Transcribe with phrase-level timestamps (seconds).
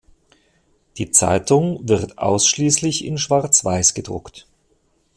[0.97, 4.47] Die Zeitung wird ausschließlich in Schwarzweiß gedruckt.